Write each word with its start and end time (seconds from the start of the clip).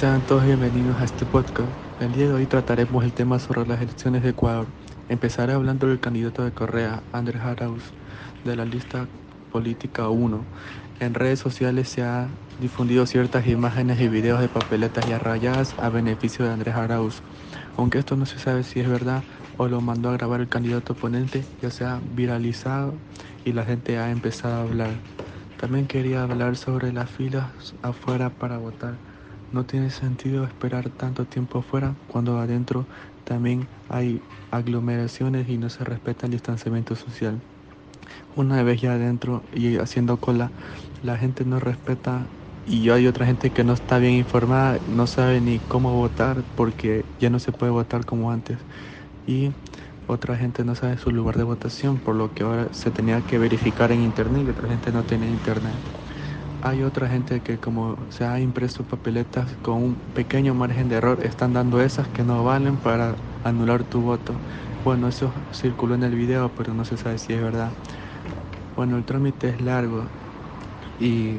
Sean 0.00 0.22
todos 0.22 0.46
bienvenidos 0.46 0.98
a 0.98 1.04
este 1.04 1.26
podcast. 1.26 1.68
El 2.00 2.12
día 2.12 2.26
de 2.28 2.32
hoy 2.32 2.46
trataremos 2.46 3.04
el 3.04 3.12
tema 3.12 3.38
sobre 3.38 3.66
las 3.66 3.82
elecciones 3.82 4.22
de 4.22 4.30
Ecuador. 4.30 4.66
Empezaré 5.10 5.52
hablando 5.52 5.88
del 5.88 6.00
candidato 6.00 6.42
de 6.42 6.52
Correa, 6.52 7.02
Andrés 7.12 7.42
Arauz, 7.42 7.82
de 8.42 8.56
la 8.56 8.64
lista 8.64 9.08
política 9.52 10.08
1. 10.08 10.42
En 11.00 11.12
redes 11.12 11.38
sociales 11.40 11.90
se 11.90 12.02
han 12.02 12.30
difundido 12.62 13.04
ciertas 13.04 13.46
imágenes 13.46 14.00
y 14.00 14.08
videos 14.08 14.40
de 14.40 14.48
papeletas 14.48 15.06
y 15.06 15.12
arrayadas 15.12 15.74
a 15.78 15.90
beneficio 15.90 16.46
de 16.46 16.52
Andrés 16.52 16.76
Arauz. 16.76 17.20
Aunque 17.76 17.98
esto 17.98 18.16
no 18.16 18.24
se 18.24 18.38
sabe 18.38 18.64
si 18.64 18.80
es 18.80 18.88
verdad 18.88 19.22
o 19.58 19.68
lo 19.68 19.82
mandó 19.82 20.08
a 20.08 20.12
grabar 20.14 20.40
el 20.40 20.48
candidato 20.48 20.94
oponente, 20.94 21.44
ya 21.60 21.70
se 21.70 21.84
ha 21.84 22.00
viralizado 22.16 22.94
y 23.44 23.52
la 23.52 23.66
gente 23.66 23.98
ha 23.98 24.10
empezado 24.10 24.54
a 24.54 24.62
hablar. 24.62 24.92
También 25.60 25.86
quería 25.86 26.22
hablar 26.22 26.56
sobre 26.56 26.90
las 26.90 27.10
filas 27.10 27.74
afuera 27.82 28.30
para 28.30 28.56
votar. 28.56 29.09
No 29.50 29.66
tiene 29.66 29.90
sentido 29.90 30.44
esperar 30.44 30.90
tanto 30.90 31.26
tiempo 31.26 31.58
afuera 31.58 31.96
cuando 32.06 32.38
adentro 32.38 32.88
también 33.24 33.68
hay 33.88 34.24
aglomeraciones 34.50 35.48
y 35.48 35.58
no 35.58 35.70
se 35.70 35.84
respeta 35.84 36.26
el 36.26 36.32
distanciamiento 36.32 36.94
social. 36.96 37.42
Una 38.34 38.62
vez 38.62 38.80
ya 38.80 38.94
adentro 38.94 39.44
y 39.52 39.78
haciendo 39.78 40.20
cola, 40.20 40.52
la 41.02 41.18
gente 41.18 41.44
no 41.44 41.60
respeta 41.60 42.30
y 42.64 42.90
hay 42.90 43.06
otra 43.06 43.26
gente 43.26 43.52
que 43.52 43.64
no 43.64 43.72
está 43.74 43.98
bien 43.98 44.14
informada, 44.14 44.80
no 44.86 45.06
sabe 45.06 45.40
ni 45.40 45.60
cómo 45.60 45.94
votar 45.96 46.44
porque 46.54 47.06
ya 47.18 47.30
no 47.30 47.40
se 47.40 47.52
puede 47.52 47.72
votar 47.72 48.04
como 48.06 48.30
antes. 48.32 48.66
Y 49.26 49.52
otra 50.06 50.36
gente 50.36 50.64
no 50.64 50.74
sabe 50.76 50.98
su 50.98 51.10
lugar 51.12 51.36
de 51.38 51.44
votación, 51.44 52.00
por 52.00 52.16
lo 52.16 52.34
que 52.34 52.44
ahora 52.44 52.68
se 52.72 52.92
tenía 52.92 53.22
que 53.22 53.38
verificar 53.38 53.92
en 53.92 54.00
internet 54.02 54.44
y 54.46 54.50
otra 54.50 54.68
gente 54.68 54.92
no 54.92 55.04
tiene 55.06 55.30
internet. 55.30 55.82
Hay 56.62 56.82
otra 56.82 57.08
gente 57.08 57.40
que 57.40 57.58
como 57.58 57.96
se 58.10 58.24
ha 58.24 58.38
impreso 58.38 58.84
papeletas 58.84 59.56
con 59.62 59.82
un 59.82 59.94
pequeño 60.14 60.54
margen 60.54 60.88
de 60.90 60.96
error, 60.96 61.18
están 61.24 61.54
dando 61.54 61.80
esas 61.80 62.08
que 62.08 62.22
no 62.22 62.44
valen 62.44 62.76
para 62.76 63.16
anular 63.44 63.82
tu 63.84 64.02
voto. 64.02 64.34
Bueno, 64.84 65.08
eso 65.08 65.32
circuló 65.54 65.94
en 65.94 66.02
el 66.02 66.14
video, 66.14 66.50
pero 66.56 66.74
no 66.74 66.84
se 66.84 66.98
sabe 66.98 67.16
si 67.16 67.32
es 67.32 67.42
verdad. 67.42 67.72
Bueno, 68.76 68.98
el 68.98 69.04
trámite 69.04 69.48
es 69.48 69.62
largo 69.62 70.04
y 70.98 71.38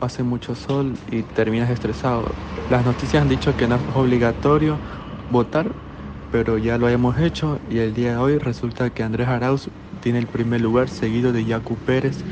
hace 0.00 0.22
mucho 0.22 0.54
sol 0.54 0.94
y 1.10 1.22
terminas 1.22 1.68
estresado. 1.70 2.24
Las 2.70 2.84
noticias 2.84 3.20
han 3.20 3.28
dicho 3.28 3.54
que 3.56 3.68
no 3.68 3.76
es 3.76 3.82
obligatorio 3.94 4.78
votar, 5.28 5.70
pero 6.30 6.56
ya 6.56 6.78
lo 6.78 6.88
hemos 6.88 7.18
hecho 7.18 7.58
y 7.70 7.78
el 7.78 7.92
día 7.92 8.12
de 8.12 8.16
hoy 8.16 8.38
resulta 8.38 8.88
que 8.88 9.02
Andrés 9.02 9.28
Arauz 9.28 9.68
tiene 10.00 10.18
el 10.18 10.26
primer 10.26 10.62
lugar 10.62 10.88
seguido 10.88 11.32
de 11.32 11.44
Yacu 11.44 11.76
Pérez, 11.76 12.24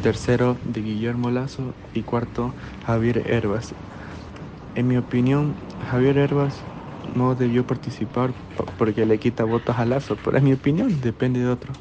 tercero 0.00 0.56
de 0.64 0.80
Guillermo 0.80 1.30
Lazo 1.30 1.74
y 1.94 2.02
cuarto 2.02 2.54
Javier 2.86 3.30
Herbas. 3.30 3.74
En 4.74 4.88
mi 4.88 4.96
opinión, 4.96 5.54
Javier 5.90 6.18
Herbas 6.18 6.62
no 7.14 7.34
debió 7.34 7.64
participar 7.64 8.32
porque 8.78 9.06
le 9.06 9.18
quita 9.18 9.44
votos 9.44 9.76
a 9.78 9.84
Lazo, 9.84 10.16
pero 10.24 10.38
en 10.38 10.44
mi 10.44 10.52
opinión 10.52 11.00
depende 11.00 11.40
de 11.40 11.48
otro. 11.48 11.72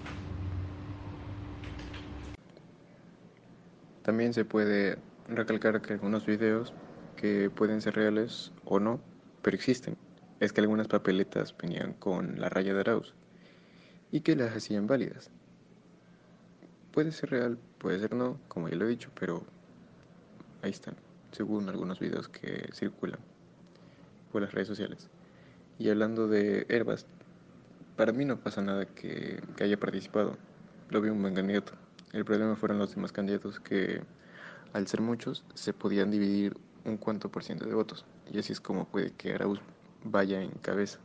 También 4.04 4.34
se 4.34 4.46
puede 4.46 4.98
recalcar 5.28 5.82
que 5.82 5.94
algunos 5.94 6.26
videos 6.26 6.74
que 7.16 7.50
pueden 7.50 7.82
ser 7.82 7.96
reales 7.96 8.52
o 8.66 8.80
no, 8.80 9.00
pero 9.42 9.56
existen 9.56 9.98
es 10.40 10.54
que 10.54 10.62
algunas 10.62 10.88
papeletas 10.88 11.56
venían 11.62 11.94
con 11.94 12.40
la 12.40 12.50
raya 12.50 12.74
de 12.74 12.82
Arauz 12.82 13.14
y 14.12 14.22
que 14.22 14.36
las 14.36 14.56
hacían 14.56 14.88
válidas. 14.88 15.32
Puede 16.98 17.12
ser 17.12 17.30
real, 17.30 17.60
puede 17.78 18.00
ser 18.00 18.16
no, 18.16 18.40
como 18.48 18.70
ya 18.70 18.76
lo 18.76 18.86
he 18.86 18.90
dicho, 18.90 19.12
pero 19.20 19.44
ahí 20.64 20.72
están, 20.72 20.96
según 21.32 21.70
algunos 21.70 22.00
videos 22.00 22.28
que 22.28 22.72
circulan 22.74 23.20
por 24.32 24.42
las 24.42 24.52
redes 24.52 24.68
sociales. 24.68 25.08
Y 25.78 25.92
hablando 25.92 26.28
de 26.28 26.66
Herbas, 26.70 27.06
para 27.98 28.14
mí 28.14 28.26
no 28.26 28.40
pasa 28.40 28.64
nada 28.64 28.88
que, 28.88 29.44
haya 29.62 29.80
participado. 29.80 30.38
Lo 30.90 31.00
vi 31.00 31.10
un 31.10 31.22
buen 31.22 31.36
candidato. 31.36 31.74
El 32.14 32.26
problema 32.26 32.56
fueron 32.56 32.80
los 32.80 32.96
demás 32.96 33.12
candidatos 33.12 33.60
que, 33.60 34.02
al 34.74 34.88
ser 34.88 35.02
muchos, 35.02 35.46
se 35.54 35.74
podían 35.74 36.10
dividir 36.10 36.58
un 36.84 36.98
cuanto 36.98 37.30
por 37.30 37.44
ciento 37.44 37.68
de 37.68 37.76
votos. 37.76 38.08
Y 38.34 38.40
así 38.40 38.54
es 38.54 38.60
como 38.60 38.86
puede 38.86 39.12
que 39.12 39.36
Arauz 39.36 39.60
vaya 40.04 40.42
en 40.42 40.50
cabeza. 40.50 40.98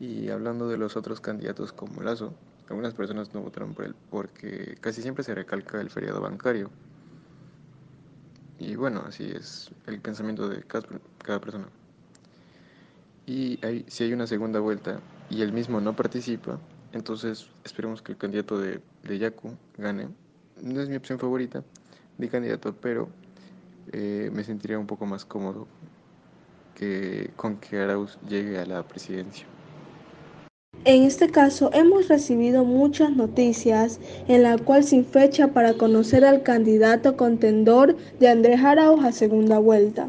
Y 0.00 0.30
hablando 0.30 0.66
de 0.66 0.78
los 0.78 0.96
otros 0.96 1.20
candidatos 1.20 1.72
como 1.72 2.02
Lazo, 2.02 2.34
algunas 2.72 2.94
personas 2.94 3.34
no 3.34 3.42
votaron 3.42 3.74
por 3.74 3.84
él 3.84 3.94
porque 4.10 4.76
casi 4.80 5.02
siempre 5.02 5.22
se 5.22 5.34
recalca 5.34 5.80
el 5.80 5.90
feriado 5.90 6.20
bancario. 6.22 6.70
Y 8.58 8.76
bueno, 8.76 9.04
así 9.06 9.30
es 9.30 9.70
el 9.86 10.00
pensamiento 10.00 10.48
de 10.48 10.62
cada 10.62 11.40
persona. 11.40 11.66
Y 13.26 13.64
hay, 13.64 13.84
si 13.88 14.04
hay 14.04 14.12
una 14.14 14.26
segunda 14.26 14.58
vuelta 14.58 15.00
y 15.28 15.42
él 15.42 15.52
mismo 15.52 15.80
no 15.80 15.94
participa, 15.94 16.58
entonces 16.92 17.48
esperemos 17.64 18.00
que 18.00 18.12
el 18.12 18.18
candidato 18.18 18.58
de, 18.58 18.80
de 19.02 19.18
Yaku 19.18 19.54
gane. 19.76 20.08
No 20.62 20.80
es 20.80 20.88
mi 20.88 20.96
opción 20.96 21.18
favorita 21.18 21.62
de 22.16 22.28
candidato, 22.28 22.74
pero 22.80 23.10
eh, 23.92 24.30
me 24.32 24.44
sentiría 24.44 24.78
un 24.78 24.86
poco 24.86 25.04
más 25.04 25.24
cómodo 25.24 25.66
que, 26.74 27.30
con 27.36 27.58
que 27.58 27.80
Arauz 27.80 28.18
llegue 28.26 28.58
a 28.58 28.64
la 28.64 28.82
presidencia. 28.82 29.46
En 30.84 31.04
este 31.04 31.28
caso 31.28 31.70
hemos 31.72 32.08
recibido 32.08 32.64
muchas 32.64 33.14
noticias 33.14 34.00
en 34.26 34.42
la 34.42 34.58
cual 34.58 34.82
sin 34.82 35.04
fecha 35.04 35.46
para 35.46 35.74
conocer 35.74 36.24
al 36.24 36.42
candidato 36.42 37.16
contendor 37.16 37.96
de 38.18 38.28
Andrés 38.28 38.64
Arauz 38.64 39.04
a 39.04 39.12
segunda 39.12 39.60
vuelta. 39.60 40.08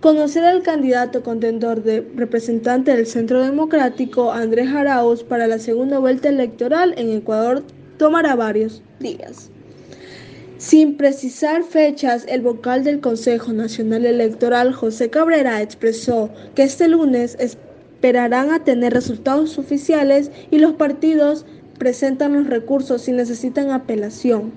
Conocer 0.00 0.44
al 0.44 0.62
candidato 0.62 1.24
contendor 1.24 1.82
de 1.82 2.06
representante 2.14 2.94
del 2.94 3.08
Centro 3.08 3.42
Democrático 3.42 4.30
Andrés 4.30 4.68
Arauz 4.68 5.24
para 5.24 5.48
la 5.48 5.58
segunda 5.58 5.98
vuelta 5.98 6.28
electoral 6.28 6.94
en 6.96 7.10
Ecuador 7.10 7.64
tomará 7.98 8.36
varios 8.36 8.82
días. 9.00 9.50
Sin 10.58 10.96
precisar 10.96 11.64
fechas, 11.64 12.24
el 12.28 12.42
vocal 12.42 12.84
del 12.84 13.00
Consejo 13.00 13.52
Nacional 13.52 14.06
Electoral, 14.06 14.72
José 14.72 15.10
Cabrera, 15.10 15.62
expresó 15.62 16.30
que 16.54 16.62
este 16.62 16.86
lunes 16.86 17.36
esperarán 17.96 18.52
a 18.52 18.62
tener 18.62 18.92
resultados 18.92 19.58
oficiales 19.58 20.30
y 20.50 20.58
los 20.58 20.74
partidos 20.74 21.46
presentan 21.78 22.34
los 22.34 22.46
recursos 22.46 23.00
si 23.00 23.12
necesitan 23.12 23.70
apelación, 23.70 24.52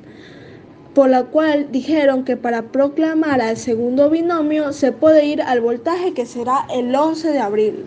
por 0.93 1.09
la 1.09 1.23
cual 1.23 1.67
dijeron 1.71 2.25
que 2.25 2.35
para 2.35 2.63
proclamar 2.63 3.39
al 3.39 3.55
segundo 3.55 4.09
binomio 4.09 4.73
se 4.73 4.91
puede 4.91 5.25
ir 5.25 5.41
al 5.41 5.61
voltaje 5.61 6.13
que 6.13 6.25
será 6.25 6.67
el 6.75 6.93
11 6.93 7.31
de 7.31 7.39
abril. 7.39 7.85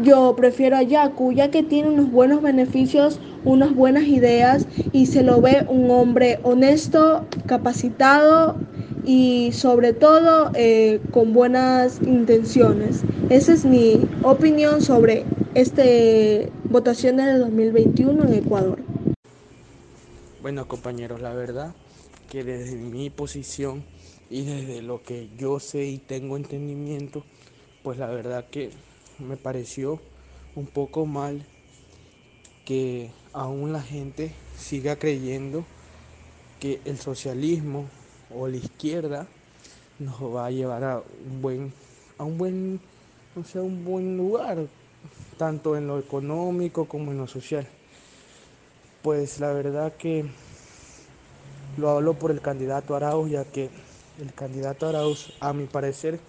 Yo 0.04 0.36
prefiero 0.36 0.76
a 0.76 0.84
Yaku 0.84 1.32
ya 1.32 1.50
que 1.50 1.64
tiene 1.64 1.90
unos 1.90 2.12
buenos 2.12 2.42
beneficios, 2.42 3.20
unas 3.46 3.74
buenas 3.74 4.04
ideas 4.04 4.68
y 4.92 5.06
se 5.06 5.24
lo 5.24 5.42
ve 5.42 5.66
un 5.68 5.90
hombre 5.92 6.40
honesto, 6.44 7.26
capacitado 7.46 8.56
y 9.06 9.52
sobre 9.54 9.94
todo 9.94 10.52
eh, 10.56 11.00
con 11.12 11.34
buenas 11.34 12.02
intenciones. 12.02 13.04
Esa 13.30 13.54
es 13.54 13.66
mi 13.66 14.00
opinión 14.24 14.82
sobre 14.82 15.26
esta 15.56 15.84
votación 16.66 17.18
del 17.18 17.40
2021 17.40 18.26
en 18.26 18.34
Ecuador. 18.34 18.80
Bueno 20.42 20.68
compañeros, 20.68 21.22
la 21.22 21.34
verdad 21.34 21.74
que 22.30 22.44
desde 22.44 22.76
mi 22.76 23.10
posición 23.10 23.84
y 24.30 24.46
desde 24.46 24.82
lo 24.82 25.02
que 25.02 25.30
yo 25.38 25.60
sé 25.60 25.86
y 25.86 25.98
tengo 25.98 26.38
entendimiento, 26.38 27.24
pues 27.84 27.98
la 27.98 28.08
verdad 28.08 28.46
que 28.50 28.70
me 29.18 29.38
pareció 29.38 30.00
un 30.56 30.68
poco 30.68 31.06
mal 31.06 31.46
que 32.66 33.10
aún 33.34 33.74
la 33.74 33.82
gente 33.82 34.32
siga 34.58 34.98
creyendo 34.98 35.66
que 36.60 36.82
el 36.86 37.00
socialismo 37.00 37.86
o 38.36 38.48
la 38.48 38.58
izquierda 38.58 39.28
nos 40.00 40.22
va 40.22 40.48
a 40.48 40.52
llevar 40.52 40.84
a 40.84 41.04
un 41.26 41.42
buen 41.42 41.74
a 42.18 42.24
un 42.26 42.38
buen 42.38 42.82
o 43.36 43.44
sea, 43.44 43.62
un 43.62 43.84
buen 43.86 44.18
lugar 44.18 44.68
tanto 45.38 45.78
en 45.78 45.88
lo 45.88 46.00
económico 46.00 46.86
como 46.88 47.12
en 47.12 47.18
lo 47.20 47.28
social. 47.28 47.68
Pues 49.02 49.40
la 49.40 49.52
verdad 49.54 49.96
que 49.98 50.26
Lo 51.78 51.90
hablo 51.90 52.14
por 52.20 52.32
el 52.32 52.42
candidato 52.42 52.96
Arauz, 52.96 53.30
ya 53.30 53.46
que 53.46 53.70
el 54.20 54.34
candidato 54.34 54.88
Arauz, 54.88 55.34
a 55.40 55.54
mi 55.54 55.66
parecer, 55.68 56.20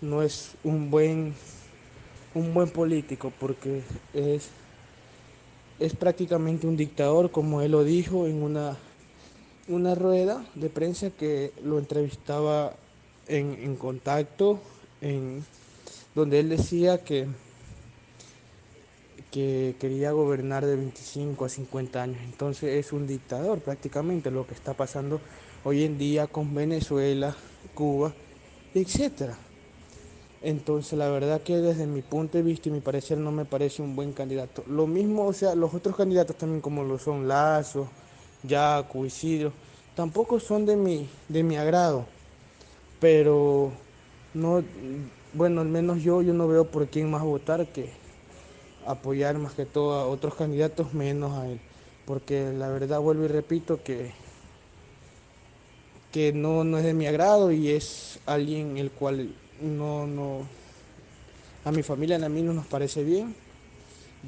no 0.00 0.22
es 0.22 0.56
un 0.64 0.90
buen, 0.90 1.34
un 2.34 2.54
buen 2.54 2.70
político, 2.70 3.32
porque 3.38 3.82
es, 4.12 4.50
es 5.78 5.94
prácticamente 5.96 6.66
un 6.66 6.76
dictador, 6.76 7.30
como 7.30 7.62
él 7.62 7.72
lo 7.72 7.84
dijo 7.84 8.26
en 8.26 8.42
una, 8.42 8.78
una 9.68 9.94
rueda 9.94 10.44
de 10.54 10.70
prensa 10.70 11.10
que 11.10 11.52
lo 11.62 11.78
entrevistaba 11.78 12.74
en, 13.26 13.54
en 13.60 13.76
contacto, 13.76 14.60
en, 15.00 15.44
donde 16.14 16.40
él 16.40 16.50
decía 16.50 17.02
que 17.02 17.28
que 19.34 19.74
quería 19.80 20.12
gobernar 20.12 20.64
de 20.64 20.76
25 20.76 21.44
a 21.44 21.48
50 21.48 22.00
años. 22.00 22.18
Entonces 22.22 22.86
es 22.86 22.92
un 22.92 23.04
dictador 23.04 23.58
prácticamente 23.58 24.30
lo 24.30 24.46
que 24.46 24.54
está 24.54 24.74
pasando 24.74 25.20
hoy 25.64 25.82
en 25.82 25.98
día 25.98 26.28
con 26.28 26.54
Venezuela, 26.54 27.34
Cuba, 27.74 28.14
etc. 28.74 29.32
Entonces 30.40 30.96
la 30.96 31.08
verdad 31.08 31.42
que 31.42 31.56
desde 31.56 31.84
mi 31.84 32.00
punto 32.00 32.38
de 32.38 32.44
vista 32.44 32.68
y 32.68 32.72
mi 32.72 32.80
parecer 32.80 33.18
no 33.18 33.32
me 33.32 33.44
parece 33.44 33.82
un 33.82 33.96
buen 33.96 34.12
candidato. 34.12 34.62
Lo 34.68 34.86
mismo, 34.86 35.26
o 35.26 35.32
sea, 35.32 35.56
los 35.56 35.74
otros 35.74 35.96
candidatos 35.96 36.36
también 36.36 36.60
como 36.60 36.84
lo 36.84 36.96
son 37.00 37.26
Lazo, 37.26 37.88
Yacu, 38.46 39.04
Isidro, 39.06 39.52
tampoco 39.96 40.38
son 40.38 40.66
de 40.66 40.76
mi, 40.76 41.08
de 41.28 41.42
mi 41.42 41.56
agrado. 41.56 42.06
Pero 43.00 43.72
no, 44.34 44.62
bueno, 45.32 45.60
al 45.60 45.68
menos 45.68 46.02
yo, 46.02 46.22
yo 46.22 46.32
no 46.32 46.48
veo 46.48 46.64
por 46.64 46.86
quién 46.88 47.10
más 47.10 47.22
votar 47.22 47.66
que 47.66 47.90
apoyar 48.86 49.38
más 49.38 49.54
que 49.54 49.64
todo 49.64 49.94
a 49.94 50.06
otros 50.06 50.34
candidatos 50.34 50.92
menos 50.94 51.32
a 51.38 51.48
él. 51.48 51.58
Porque 52.06 52.52
la 52.52 52.68
verdad 52.68 53.00
vuelvo 53.00 53.24
y 53.24 53.28
repito 53.28 53.82
que, 53.82 54.12
que 56.12 56.32
no, 56.32 56.64
no 56.64 56.78
es 56.78 56.84
de 56.84 56.94
mi 56.94 57.06
agrado 57.06 57.50
y 57.50 57.70
es 57.70 58.18
alguien 58.26 58.76
el 58.76 58.90
cual 58.90 59.30
no, 59.62 60.06
no, 60.06 60.46
a 61.64 61.72
mi 61.72 61.82
familia 61.82 62.18
y 62.18 62.24
a 62.24 62.28
mí 62.28 62.42
no 62.42 62.52
nos 62.52 62.66
parece 62.66 63.02
bien, 63.02 63.34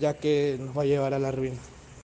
ya 0.01 0.15
que 0.15 0.57
nos 0.59 0.77
va 0.77 0.83
a 0.83 0.87
llevar 0.87 1.13
a 1.13 1.19
la 1.19 1.31
ruina. 1.31 1.59